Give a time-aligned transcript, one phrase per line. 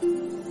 [0.00, 0.45] Thank you.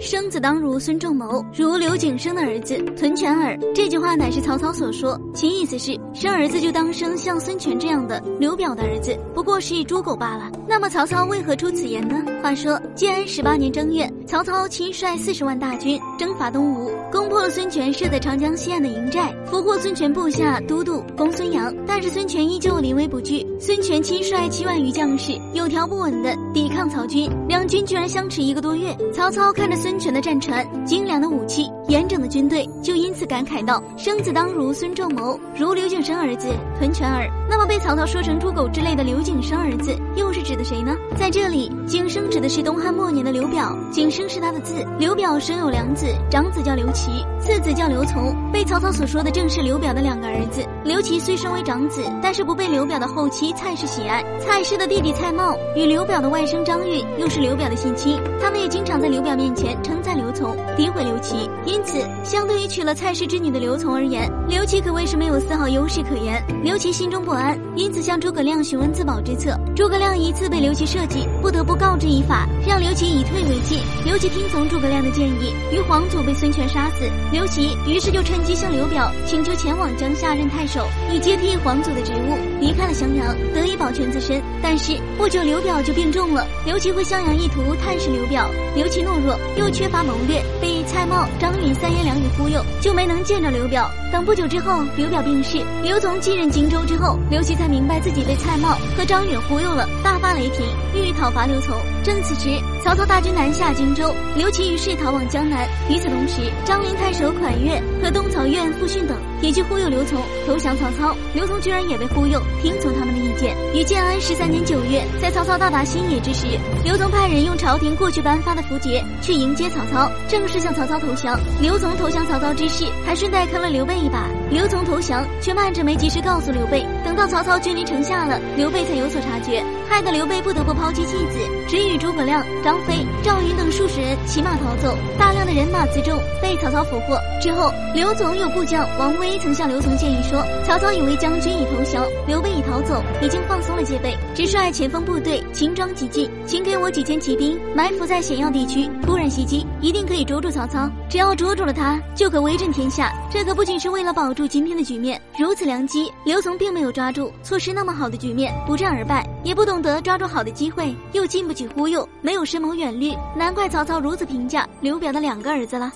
[0.00, 3.58] 生子当如孙仲谋，如刘景升的儿子屯泉耳。
[3.74, 10.52] 这句话乃是曹操所说，其意思是生儿子就当生像孙权这样的刘表的儿子，不过是一猪狗罢了。
[10.68, 12.24] 那么曹操为何出此言呢？
[12.40, 21.74] 话说建安十八年正月，曹操亲率四十万大军征伐东吴，攻破了孙权设在长江西岸的营寨，俘获孙权部下都督公孙阳。
[21.88, 28.96] 但是孙权依旧临危不惧，孙权亲率七万余将士有条不紊的抵抗曹军，两军居然相持一个多月。
[29.12, 29.87] 曹操看着孙。
[29.88, 36.46] 孙权的战船、精良的武器、严整的军队，就因此感慨道：“生子当如孙仲谋，如刘景升儿子
[36.78, 40.94] 屯泉儿。”那么被曹操说成猪狗之类的刘景升儿子，又是指的谁呢？
[41.16, 44.74] 在这里，景升指的是东汉末年的刘表，景升是他的字。
[44.98, 48.36] 刘表生有两子，长子叫刘琦，次子叫刘琮。
[48.52, 50.62] 被曹操所说的正是刘表的两个儿子。
[50.84, 54.22] 刘琦虽身为长子，但是不被刘表的后妻蔡氏喜爱。
[54.38, 59.77] 蔡氏的弟弟蔡瑁与刘表的外甥张允又是刘表的近亲，他们也经常在刘表面前。
[59.82, 66.42] 称赞刘琮，诋毁刘琦，因此相对于娶了蔡氏之女的刘琮而言，刘琦可谓是没有丝毫优势可言。
[66.62, 69.56] 刘琦心中不安，因此向诸葛亮询问自保之策。
[69.76, 73.80] 诸葛亮一次被刘琦设计，不得不告知以法，让刘琦以退为进。
[74.04, 77.08] 刘琦听从诸葛亮的建议，与皇祖被孙权杀死。
[77.32, 84.42] 刘琦于是就趁机向刘表请求前往江夏任太守，以接替皇祖的职务，离开了襄阳，得以保全自身。
[84.60, 86.44] 但是不久，刘表就病重了。
[86.66, 89.67] 刘琦回襄阳意图探视刘表，刘琦懦弱又。
[89.70, 93.90] 缺乏谋略，被蔡瑁、张允三言两语忽悠，就没能见着刘表。
[94.10, 101.74] 等不久之后，刘表病逝，刘琮继任荆州之后，刘琦才明白自己被蔡瑁和张允忽悠了，大发雷霆，欲讨伐刘琮。
[102.02, 105.68] 正此时，曹操大军南下荆州，刘琦于是逃往江南。
[105.90, 111.14] 与此同时，张陵太守蒯越和东曹院傅训等也去忽悠刘琮投降曹操。
[111.34, 113.54] 刘琮居然也被忽悠，听从他们的意见。
[113.74, 116.46] 于建安十三年九月，在曹操到达新野之时，
[116.82, 121.36] 刘琮派人用朝廷过去颁发的符节去迎接曹操，正式向曹操投降。
[121.60, 123.98] 刘琮投降曹操之事，还顺带坑了刘备。
[123.98, 126.86] 一把，刘琮投降，却慢着没及时告诉刘备。
[127.04, 134.96] 等到曹操军临城下了，刘备才有所察觉，害得刘备不得不抛弃妻子，只与诸葛亮、张飞、赵云等数十人骑马逃走。
[135.18, 149.47] 大量的人马辎重被曹操俘获之后，刘琮有部将王威曾向刘琮建议说：“曹操以为将军已投降，刘备已逃走，已经放松了戒备，只率前锋部队轻装急进，请给我几千骑兵埋伏在险要地区，突然袭击，
[149.80, 150.88] 一定可以捉住曹操。
[151.10, 153.12] 只要捉住了他，就可威震天下。
[153.30, 165.90] 这可不仅是。”为了保住今天的局面，如此良机，刘琮并没有抓住，错失那么好的局面，不战而败，也不懂得抓住好的机会，又经不起忽悠，没有深谋远虑，难怪曹操如此评价刘表的两个儿子了。